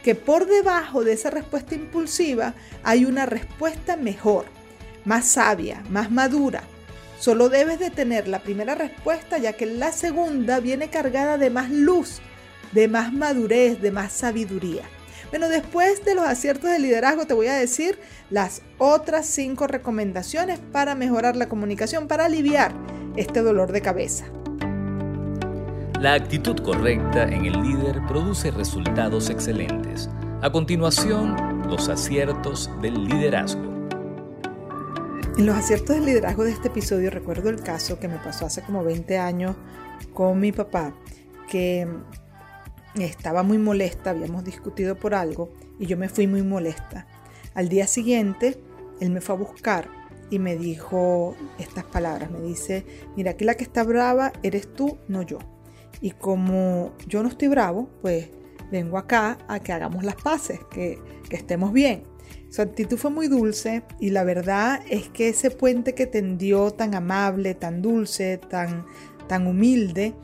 que 0.02 0.14
por 0.14 0.46
debajo 0.46 1.02
de 1.02 1.14
esa 1.14 1.30
respuesta 1.30 1.74
impulsiva 1.74 2.54
hay 2.82 3.04
una 3.06 3.26
respuesta 3.26 3.96
mejor, 3.96 4.44
más 5.04 5.26
sabia, 5.26 5.82
más 5.88 6.10
madura. 6.10 6.62
Solo 7.18 7.48
debes 7.48 7.78
de 7.78 7.90
tener 7.90 8.28
la 8.28 8.40
primera 8.40 8.74
respuesta 8.74 9.38
ya 9.38 9.54
que 9.54 9.66
la 9.66 9.92
segunda 9.92 10.60
viene 10.60 10.90
cargada 10.90 11.38
de 11.38 11.48
más 11.48 11.70
luz, 11.70 12.20
de 12.72 12.86
más 12.86 13.12
madurez, 13.12 13.80
de 13.80 13.90
más 13.90 14.12
sabiduría. 14.12 14.82
Bueno, 15.30 15.48
después 15.48 16.04
de 16.04 16.14
los 16.14 16.26
aciertos 16.26 16.70
de 16.70 16.78
liderazgo 16.78 17.26
te 17.26 17.34
voy 17.34 17.46
a 17.46 17.54
decir 17.54 17.98
las 18.30 18.62
otras 18.78 19.26
cinco 19.26 19.66
recomendaciones 19.66 20.60
para 20.70 20.94
mejorar 20.94 21.34
la 21.34 21.48
comunicación, 21.48 22.08
para 22.08 22.26
aliviar 22.26 22.72
este 23.16 23.40
dolor 23.40 23.72
de 23.72 23.80
cabeza. 23.80 24.26
La 26.04 26.12
actitud 26.12 26.58
correcta 26.58 27.22
en 27.22 27.46
el 27.46 27.62
líder 27.62 28.02
produce 28.06 28.50
resultados 28.50 29.30
excelentes. 29.30 30.10
A 30.42 30.52
continuación, 30.52 31.62
los 31.66 31.88
aciertos 31.88 32.70
del 32.82 33.06
liderazgo. 33.06 33.62
En 35.38 35.46
los 35.46 35.56
aciertos 35.56 35.96
del 35.96 36.04
liderazgo 36.04 36.44
de 36.44 36.50
este 36.50 36.68
episodio 36.68 37.10
recuerdo 37.10 37.48
el 37.48 37.62
caso 37.62 37.98
que 37.98 38.08
me 38.08 38.18
pasó 38.18 38.44
hace 38.44 38.60
como 38.60 38.84
20 38.84 39.16
años 39.16 39.56
con 40.12 40.38
mi 40.38 40.52
papá, 40.52 40.94
que 41.48 41.88
estaba 42.96 43.42
muy 43.42 43.56
molesta, 43.56 44.10
habíamos 44.10 44.44
discutido 44.44 44.96
por 44.96 45.14
algo 45.14 45.54
y 45.78 45.86
yo 45.86 45.96
me 45.96 46.10
fui 46.10 46.26
muy 46.26 46.42
molesta. 46.42 47.06
Al 47.54 47.70
día 47.70 47.86
siguiente, 47.86 48.62
él 49.00 49.08
me 49.08 49.22
fue 49.22 49.36
a 49.36 49.38
buscar 49.38 49.88
y 50.28 50.38
me 50.38 50.54
dijo 50.54 51.34
estas 51.58 51.84
palabras, 51.84 52.30
me 52.30 52.42
dice, 52.42 52.84
mira, 53.16 53.30
aquí 53.30 53.46
la 53.46 53.54
que 53.54 53.64
está 53.64 53.84
brava 53.84 54.34
eres 54.42 54.70
tú, 54.70 54.98
no 55.08 55.22
yo. 55.22 55.38
Y 56.00 56.10
como 56.12 56.92
yo 57.06 57.22
no 57.22 57.28
estoy 57.28 57.48
bravo, 57.48 57.88
pues 58.02 58.30
vengo 58.70 58.98
acá 58.98 59.38
a 59.48 59.60
que 59.60 59.72
hagamos 59.72 60.04
las 60.04 60.16
paces, 60.16 60.60
que, 60.70 60.98
estemos 61.30 61.72
bien. 61.72 62.04
Su 62.48 62.62
actitud 62.62 62.96
fue 62.96 63.10
muy 63.10 63.26
dulce 63.26 63.82
y 63.98 64.10
la 64.10 64.22
verdad 64.22 64.80
es 64.88 65.08
que 65.08 65.30
ese 65.30 65.50
puente 65.50 65.94
que 65.96 66.06
tendió 66.06 66.70
tan 66.70 66.94
amable, 66.94 67.54
tan 67.54 67.82
dulce, 67.82 68.38
tan, 68.38 68.86
tan 69.26 69.48
humilde, 69.48 70.14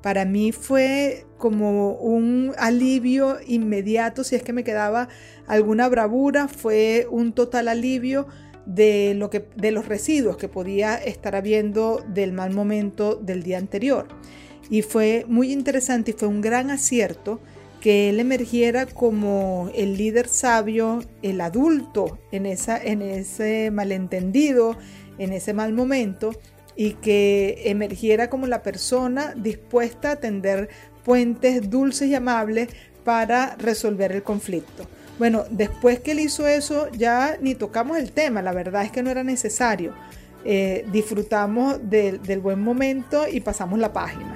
para 0.00 0.24
mí 0.24 0.52
fue 0.52 1.26
como 1.38 1.94
un 1.94 2.52
alivio 2.56 3.38
inmediato, 3.46 4.22
si 4.22 4.36
es 4.36 4.42
que 4.42 4.52
me 4.52 4.62
quedaba 4.62 5.08
alguna 5.48 5.88
bravura, 5.88 6.46
fue 6.46 7.08
un 7.10 7.32
total 7.32 7.66
alivio 7.66 8.28
de, 8.66 9.14
lo 9.16 9.28
que, 9.30 9.48
de 9.56 9.72
los 9.72 9.86
residuos 9.86 10.36
que 10.36 10.48
podía 10.48 10.94
estar 10.94 11.34
habiendo 11.34 12.04
del 12.08 12.32
mal 12.32 12.52
momento 12.52 13.16
del 13.16 13.42
día 13.42 13.58
anterior. 13.58 14.06
Y 14.70 14.82
fue 14.82 15.26
muy 15.28 15.52
interesante 15.52 16.12
y 16.12 16.14
fue 16.14 16.28
un 16.28 16.40
gran 16.40 16.70
acierto 16.70 17.40
que 17.80 18.10
él 18.10 18.20
emergiera 18.20 18.86
como 18.86 19.70
el 19.74 19.96
líder 19.96 20.28
sabio, 20.28 21.02
el 21.22 21.40
adulto 21.40 22.18
en, 22.30 22.46
esa, 22.46 22.82
en 22.82 23.02
ese 23.02 23.70
malentendido, 23.70 24.76
en 25.18 25.32
ese 25.32 25.54
mal 25.54 25.72
momento, 25.72 26.32
y 26.76 26.92
que 26.94 27.62
emergiera 27.66 28.30
como 28.30 28.46
la 28.46 28.62
persona 28.62 29.34
dispuesta 29.34 30.12
a 30.12 30.16
tender 30.16 30.68
puentes 31.04 31.68
dulces 31.68 32.08
y 32.08 32.14
amables 32.14 32.68
para 33.02 33.56
resolver 33.56 34.12
el 34.12 34.22
conflicto. 34.22 34.86
Bueno, 35.18 35.44
después 35.50 36.00
que 36.00 36.12
él 36.12 36.20
hizo 36.20 36.46
eso, 36.46 36.88
ya 36.92 37.36
ni 37.40 37.54
tocamos 37.54 37.98
el 37.98 38.12
tema, 38.12 38.40
la 38.40 38.52
verdad 38.52 38.84
es 38.84 38.90
que 38.90 39.02
no 39.02 39.10
era 39.10 39.24
necesario. 39.24 39.94
Eh, 40.44 40.86
disfrutamos 40.90 41.78
del 41.82 42.40
buen 42.40 42.60
momento 42.60 43.26
y 43.28 43.40
pasamos 43.40 43.78
la 43.78 43.92
página. 43.92 44.34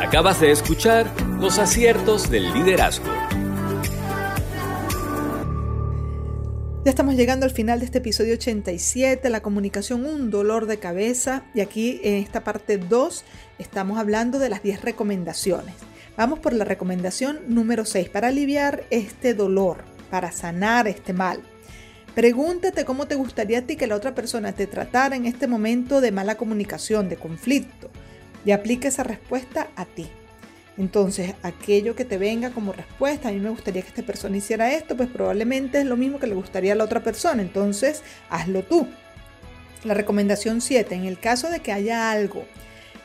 Acabas 0.00 0.40
de 0.40 0.50
escuchar 0.50 1.12
los 1.40 1.58
aciertos 1.58 2.30
del 2.30 2.54
liderazgo. 2.54 3.04
Ya 6.84 6.90
estamos 6.90 7.16
llegando 7.16 7.44
al 7.44 7.52
final 7.52 7.80
de 7.80 7.84
este 7.84 7.98
episodio 7.98 8.32
87, 8.32 9.28
la 9.28 9.42
comunicación 9.42 10.06
un 10.06 10.30
dolor 10.30 10.64
de 10.64 10.78
cabeza 10.78 11.44
y 11.54 11.60
aquí 11.60 12.00
en 12.02 12.14
esta 12.14 12.42
parte 12.42 12.78
2 12.78 13.24
estamos 13.58 13.98
hablando 13.98 14.38
de 14.38 14.48
las 14.48 14.62
10 14.62 14.80
recomendaciones. 14.80 15.74
Vamos 16.16 16.38
por 16.38 16.54
la 16.54 16.64
recomendación 16.64 17.40
número 17.46 17.84
6 17.84 18.08
para 18.08 18.28
aliviar 18.28 18.84
este 18.88 19.34
dolor, 19.34 19.84
para 20.10 20.32
sanar 20.32 20.88
este 20.88 21.12
mal. 21.12 21.42
Pregúntate 22.14 22.86
cómo 22.86 23.06
te 23.06 23.16
gustaría 23.16 23.58
a 23.58 23.62
ti 23.62 23.76
que 23.76 23.86
la 23.86 23.96
otra 23.96 24.14
persona 24.14 24.52
te 24.52 24.66
tratara 24.66 25.14
en 25.14 25.26
este 25.26 25.46
momento 25.46 26.00
de 26.00 26.10
mala 26.10 26.36
comunicación, 26.36 27.10
de 27.10 27.16
conflicto 27.16 27.90
y 28.44 28.52
aplica 28.52 28.88
esa 28.88 29.02
respuesta 29.02 29.68
a 29.76 29.84
ti. 29.84 30.08
Entonces, 30.78 31.34
aquello 31.42 31.94
que 31.94 32.04
te 32.04 32.16
venga 32.16 32.50
como 32.50 32.72
respuesta, 32.72 33.28
a 33.28 33.32
mí 33.32 33.40
me 33.40 33.50
gustaría 33.50 33.82
que 33.82 33.88
esta 33.88 34.02
persona 34.02 34.36
hiciera 34.36 34.72
esto, 34.72 34.96
pues 34.96 35.10
probablemente 35.10 35.80
es 35.80 35.84
lo 35.84 35.96
mismo 35.96 36.18
que 36.18 36.26
le 36.26 36.34
gustaría 36.34 36.72
a 36.72 36.76
la 36.76 36.84
otra 36.84 37.02
persona. 37.02 37.42
Entonces, 37.42 38.02
hazlo 38.30 38.62
tú. 38.62 38.88
La 39.84 39.94
recomendación 39.94 40.60
7, 40.60 40.94
en 40.94 41.04
el 41.04 41.18
caso 41.18 41.50
de 41.50 41.60
que 41.60 41.72
haya 41.72 42.10
algo 42.10 42.44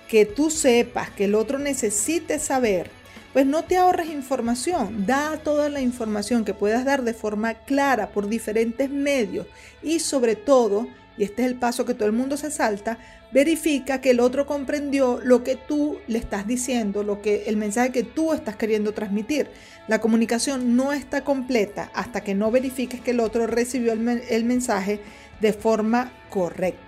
que 0.07 0.25
tú 0.25 0.51
sepas 0.51 1.09
que 1.09 1.25
el 1.25 1.35
otro 1.35 1.57
necesite 1.57 2.39
saber, 2.39 2.89
pues 3.33 3.45
no 3.45 3.65
te 3.65 3.75
ahorres 3.75 4.07
información, 4.07 5.05
da 5.05 5.37
toda 5.43 5.67
la 5.69 5.81
información 5.81 6.45
que 6.45 6.53
puedas 6.53 6.85
dar 6.85 7.03
de 7.03 7.13
forma 7.13 7.55
clara 7.55 8.11
por 8.11 8.29
diferentes 8.29 8.89
medios 8.89 9.47
y 9.83 9.99
sobre 9.99 10.37
todo 10.37 10.87
y 11.17 11.23
este 11.23 11.43
es 11.43 11.47
el 11.47 11.55
paso 11.55 11.85
que 11.85 11.93
todo 11.93 12.07
el 12.07 12.13
mundo 12.13 12.37
se 12.37 12.51
salta, 12.51 12.97
verifica 13.31 14.01
que 14.01 14.11
el 14.11 14.19
otro 14.19 14.45
comprendió 14.45 15.19
lo 15.23 15.43
que 15.43 15.55
tú 15.55 15.99
le 16.07 16.19
estás 16.19 16.47
diciendo, 16.47 17.03
lo 17.03 17.21
que 17.21 17.43
el 17.47 17.57
mensaje 17.57 17.91
que 17.91 18.03
tú 18.03 18.33
estás 18.33 18.55
queriendo 18.55 18.93
transmitir. 18.93 19.49
La 19.87 19.99
comunicación 19.99 20.75
no 20.75 20.93
está 20.93 21.23
completa 21.23 21.89
hasta 21.93 22.21
que 22.21 22.35
no 22.35 22.51
verifiques 22.51 23.01
que 23.01 23.11
el 23.11 23.19
otro 23.19 23.47
recibió 23.47 23.93
el, 23.93 24.07
el 24.07 24.43
mensaje 24.43 24.99
de 25.41 25.53
forma 25.53 26.11
correcta. 26.29 26.81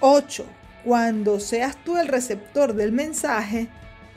8. 0.00 0.44
Cuando 0.84 1.40
seas 1.40 1.76
tú 1.84 1.96
el 1.96 2.08
receptor 2.08 2.74
del 2.74 2.92
mensaje, 2.92 3.68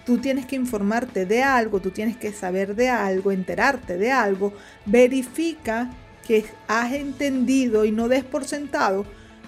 tú 0.06 0.18
tienes 0.18 0.46
que 0.46 0.56
informarte 0.56 1.26
de 1.26 1.44
algo, 1.44 1.80
tú 1.80 1.92
tienes 1.92 2.18
que 2.18 2.32
saber 2.32 2.76
de 2.76 2.90
algo, 2.90 3.32
enterarte 3.32 3.98
de 3.98 4.12
algo, 4.12 4.54
verifica 4.86 5.90
que 6.30 6.46
has 6.68 6.94
entendido 6.94 7.86
y 7.86 7.92
no 7.92 8.08
des 8.08 8.24
por 8.24 8.46
sentado 8.46 9.04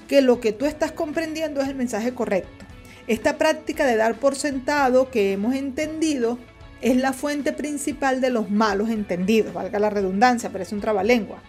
que 0.07 0.23
lo 0.23 0.41
que 0.41 0.51
tú 0.51 0.65
estás 0.65 0.91
comprendiendo 0.91 1.61
es 1.61 1.67
el 1.67 1.75
mensaje 1.75 2.15
correcto. 2.15 2.65
Esta 3.05 3.38
práctica 3.38 3.85
de 3.85 3.97
dar 3.97 4.15
por 4.15 4.35
sentado 4.35 5.11
que 5.11 5.33
hemos 5.33 5.53
entendido 5.53 6.39
es 6.81 6.97
la 6.97 7.13
fuente 7.13 7.53
principal 7.53 8.19
de 8.19 8.31
los 8.31 8.50
malos 8.50 8.89
entendidos, 8.89 9.53
valga 9.53 9.77
la 9.77 9.91
redundancia, 9.91 10.50
parece 10.50 10.73
un 10.73 10.81
trabalengua. 10.81 11.43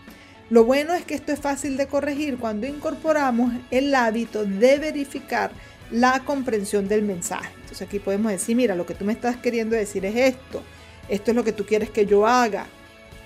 Lo 0.50 0.66
bueno 0.66 0.92
es 0.92 1.06
que 1.06 1.14
esto 1.14 1.32
es 1.32 1.40
fácil 1.40 1.78
de 1.78 1.86
corregir 1.86 2.36
cuando 2.36 2.66
incorporamos 2.66 3.54
el 3.70 3.94
hábito 3.94 4.44
de 4.44 4.78
verificar 4.78 5.50
la 5.90 6.20
comprensión 6.26 6.88
del 6.88 7.04
mensaje. 7.04 7.54
Entonces 7.62 7.88
aquí 7.88 8.00
podemos 8.00 8.30
decir, 8.30 8.54
mira, 8.54 8.74
lo 8.74 8.84
que 8.84 8.94
tú 8.94 9.06
me 9.06 9.14
estás 9.14 9.38
queriendo 9.38 9.76
decir 9.76 10.04
es 10.04 10.14
esto, 10.14 10.62
esto 11.08 11.30
es 11.30 11.34
lo 11.34 11.42
que 11.42 11.52
tú 11.52 11.64
quieres 11.64 11.88
que 11.88 12.04
yo 12.04 12.26
haga, 12.26 12.66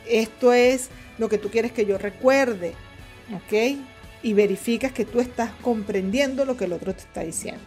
esto 0.09 0.53
es 0.53 0.89
lo 1.19 1.29
que 1.29 1.39
tú 1.39 1.51
quieres 1.51 1.73
que 1.73 1.87
yo 1.87 1.99
recuerde, 1.99 2.75
¿ok? 3.35 3.79
Y 4.23 4.33
verificas 4.33 4.93
que 4.93 5.05
tú 5.05 5.21
estás 5.21 5.51
comprendiendo 5.63 6.45
lo 6.45 6.57
que 6.57 6.65
el 6.65 6.73
otro 6.73 6.95
te 6.95 7.01
está 7.01 7.23
diciendo. 7.23 7.63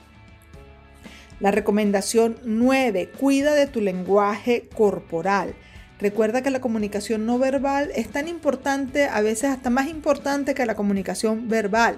La 1.39 1.51
recomendación 1.51 2.37
9, 2.43 3.11
cuida 3.17 3.53
de 3.53 3.65
tu 3.65 3.79
lenguaje 3.79 4.67
corporal. 4.75 5.55
Recuerda 5.99 6.41
que 6.41 6.49
la 6.49 6.59
comunicación 6.59 7.25
no 7.25 7.39
verbal 7.39 7.91
es 7.95 8.09
tan 8.09 8.27
importante, 8.27 9.05
a 9.05 9.21
veces 9.21 9.49
hasta 9.49 9.69
más 9.69 9.87
importante 9.87 10.53
que 10.53 10.65
la 10.65 10.75
comunicación 10.75 11.47
verbal. 11.47 11.97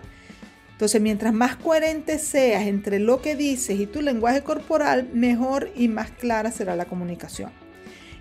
Entonces, 0.71 1.01
mientras 1.01 1.33
más 1.33 1.55
coherente 1.55 2.17
seas 2.17 2.63
entre 2.63 3.00
lo 3.00 3.21
que 3.21 3.36
dices 3.36 3.79
y 3.79 3.86
tu 3.86 4.01
lenguaje 4.01 4.41
corporal, 4.41 5.10
mejor 5.13 5.69
y 5.75 5.88
más 5.88 6.10
clara 6.12 6.51
será 6.51 6.75
la 6.75 6.86
comunicación. 6.86 7.61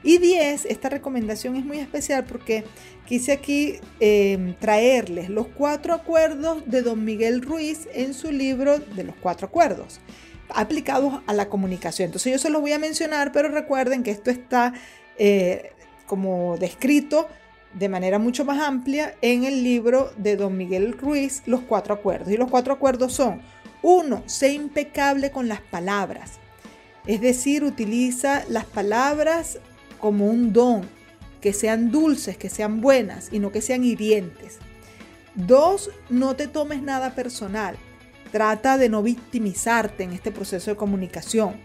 Y 0.03 0.19
10, 0.19 0.67
esta 0.67 0.89
recomendación 0.89 1.57
es 1.57 1.65
muy 1.65 1.79
especial 1.79 2.25
porque 2.25 2.65
quise 3.07 3.33
aquí 3.33 3.81
em, 4.01 4.55
traerles 4.55 5.29
los 5.29 5.47
cuatro 5.49 5.93
acuerdos 5.93 6.63
de 6.67 6.83
don 6.83 7.05
Miguel 7.05 7.43
Ruiz 7.43 7.87
en 7.93 8.15
su 8.15 8.33
libro 8.33 8.79
de 8.79 9.05
los 9.05 9.15
cuatro 9.17 9.47
acuerdos 9.49 10.01
aplicados 10.55 11.21
a 11.27 11.33
la 11.33 11.49
comunicación. 11.49 12.07
Entonces 12.07 12.33
yo 12.33 12.39
se 12.39 12.51
los 12.51 12.61
voy 12.61 12.73
a 12.73 12.79
mencionar, 12.79 13.33
pero 13.33 13.49
recuerden 13.49 14.03
que 14.03 14.11
esto 14.11 14.31
está 14.31 14.73
eh, 15.19 15.73
como 16.07 16.57
descrito 16.59 17.29
de 17.75 17.89
manera 17.89 18.19
mucho 18.19 18.45
más 18.45 18.61
amplia 18.61 19.15
en 19.23 19.45
el 19.45 19.63
libro 19.63 20.13
de 20.17 20.37
don 20.37 20.57
Miguel 20.57 20.93
Ruiz, 20.93 21.43
Los 21.47 21.61
Cuatro 21.61 21.95
Acuerdos. 21.95 22.33
Y 22.33 22.37
los 22.37 22.51
cuatro 22.51 22.73
acuerdos 22.73 23.13
son, 23.13 23.41
uno, 23.83 24.23
sé 24.27 24.53
impecable 24.53 25.31
con 25.31 25.47
las 25.47 25.61
palabras. 25.61 26.41
Es 27.07 27.21
decir, 27.21 27.65
utiliza 27.65 28.45
las 28.49 28.65
palabras 28.65 29.59
como 30.01 30.27
un 30.27 30.53
don, 30.53 30.89
que 31.41 31.53
sean 31.53 31.91
dulces, 31.91 32.37
que 32.37 32.51
sean 32.51 32.81
buenas 32.81 33.29
y 33.33 33.39
no 33.39 33.53
que 33.53 33.63
sean 33.63 33.85
hirientes. 33.85 34.59
Dos, 35.35 35.91
no 36.09 36.37
te 36.37 36.49
tomes 36.49 36.83
nada 36.83 37.15
personal. 37.15 37.77
Trata 38.33 38.79
de 38.79 38.89
no 38.89 39.03
victimizarte 39.03 40.05
en 40.05 40.13
este 40.13 40.33
proceso 40.33 40.71
de 40.71 40.77
comunicación. 40.77 41.57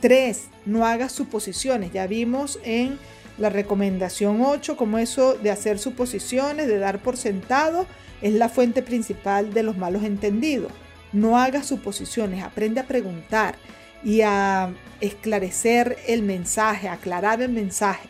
3. 0.00 0.48
No 0.66 0.84
hagas 0.84 1.12
suposiciones. 1.12 1.92
Ya 1.92 2.06
vimos 2.06 2.58
en 2.64 2.98
la 3.38 3.48
recomendación 3.48 4.42
8 4.42 4.76
como 4.76 4.98
eso 4.98 5.34
de 5.34 5.50
hacer 5.50 5.78
suposiciones, 5.78 6.66
de 6.66 6.78
dar 6.78 7.00
por 7.00 7.16
sentado, 7.16 7.86
es 8.20 8.34
la 8.34 8.48
fuente 8.48 8.82
principal 8.82 9.52
de 9.52 9.62
los 9.62 9.76
malos 9.76 10.04
entendidos. 10.04 10.72
No 11.12 11.38
hagas 11.38 11.66
suposiciones, 11.66 12.42
aprende 12.42 12.80
a 12.80 12.86
preguntar 12.86 13.56
y 14.04 14.22
a 14.22 14.72
esclarecer 15.00 15.96
el 16.06 16.22
mensaje, 16.22 16.88
aclarar 16.88 17.42
el 17.42 17.50
mensaje. 17.50 18.08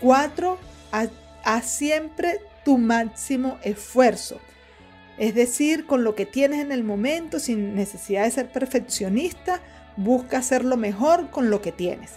4. 0.00 0.58
Haz 1.44 1.70
siempre 1.70 2.40
tu 2.64 2.78
máximo 2.78 3.58
esfuerzo. 3.62 4.40
Es 5.18 5.34
decir, 5.34 5.86
con 5.86 6.04
lo 6.04 6.14
que 6.14 6.26
tienes 6.26 6.60
en 6.60 6.70
el 6.70 6.84
momento, 6.84 7.40
sin 7.40 7.74
necesidad 7.74 8.24
de 8.24 8.30
ser 8.30 8.52
perfeccionista, 8.52 9.60
busca 9.96 10.38
hacer 10.38 10.64
lo 10.64 10.76
mejor 10.76 11.30
con 11.30 11.50
lo 11.50 11.60
que 11.60 11.72
tienes. 11.72 12.12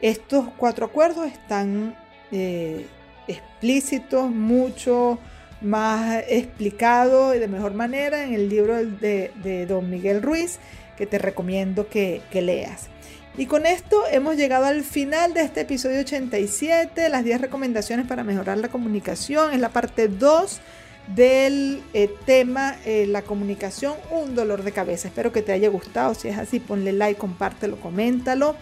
Estos 0.00 0.46
cuatro 0.56 0.86
acuerdos 0.86 1.26
están 1.26 1.96
eh, 2.32 2.86
explícitos, 3.28 4.30
mucho 4.30 5.18
más 5.60 6.24
explicados 6.28 7.34
y 7.34 7.38
de 7.38 7.48
mejor 7.48 7.74
manera 7.74 8.24
en 8.24 8.34
el 8.34 8.48
libro 8.48 8.84
de, 8.84 9.66
don 9.68 9.88
Miguel 9.88 10.20
Ruiz, 10.20 10.58
que 10.96 11.06
te 11.06 11.18
recomiendo 11.18 11.88
que, 11.88 12.22
que 12.30 12.42
leas. 12.42 12.88
Y 13.36 13.46
con 13.46 13.66
esto 13.66 14.04
hemos 14.12 14.36
llegado 14.36 14.66
al 14.66 14.84
final 14.84 15.34
de 15.34 15.42
este 15.42 15.62
episodio 15.62 16.00
87, 16.00 17.08
las 17.08 17.24
10 17.24 17.40
recomendaciones 17.40 18.06
para 18.06 18.22
mejorar 18.22 18.58
la 18.58 18.68
comunicación. 18.68 19.52
Es 19.52 19.58
la 19.58 19.70
parte 19.70 20.06
2 20.06 20.60
del 21.08 21.82
eh, 21.92 22.08
tema 22.24 22.76
eh, 22.84 23.06
la 23.06 23.22
comunicación, 23.22 23.94
un 24.10 24.36
dolor 24.36 24.62
de 24.62 24.70
cabeza. 24.70 25.08
Espero 25.08 25.32
que 25.32 25.42
te 25.42 25.52
haya 25.52 25.68
gustado. 25.68 26.14
Si 26.14 26.28
es 26.28 26.38
así, 26.38 26.60
ponle 26.60 26.92
like, 26.92 27.18
compártelo, 27.18 27.80
coméntalo. 27.80 28.56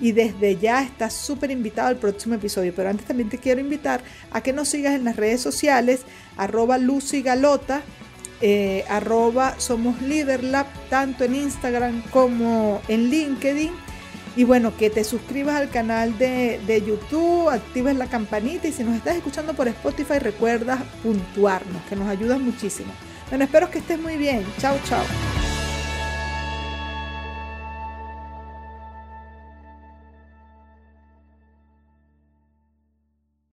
Y 0.00 0.12
desde 0.12 0.56
ya 0.56 0.82
estás 0.82 1.12
súper 1.12 1.50
invitado 1.50 1.88
al 1.88 1.96
próximo 1.96 2.36
episodio. 2.36 2.72
Pero 2.74 2.90
antes 2.90 3.06
también 3.06 3.28
te 3.28 3.38
quiero 3.38 3.60
invitar 3.60 4.00
a 4.30 4.42
que 4.42 4.52
nos 4.52 4.68
sigas 4.68 4.94
en 4.94 5.04
las 5.04 5.16
redes 5.16 5.40
sociales, 5.40 6.02
arroba 6.36 6.78
Lucy 6.78 7.22
eh, 8.40 8.84
arroba 8.88 9.54
Somos 9.58 10.00
Lab 10.02 10.66
tanto 10.88 11.24
en 11.24 11.34
Instagram 11.34 12.02
como 12.10 12.80
en 12.88 13.10
LinkedIn 13.10 13.72
y 14.36 14.44
bueno, 14.44 14.76
que 14.76 14.90
te 14.90 15.04
suscribas 15.04 15.56
al 15.56 15.70
canal 15.70 16.18
de, 16.18 16.82
YouTube, 16.84 17.48
actives 17.48 17.96
la 17.96 18.06
campanita 18.06 18.66
y 18.66 18.72
si 18.72 18.82
nos 18.82 18.96
estás 18.96 19.16
escuchando 19.16 19.54
por 19.54 19.68
Spotify 19.68 20.18
recuerda 20.18 20.82
puntuarnos, 21.02 21.82
que 21.88 21.94
nos 21.94 22.08
ayudas 22.08 22.40
muchísimo. 22.40 22.92
Bueno, 23.28 23.44
espero 23.44 23.70
que 23.70 23.78
estés 23.78 23.98
muy 23.98 24.16
bien. 24.16 24.44
Chao, 24.58 24.76
chao. 24.88 25.43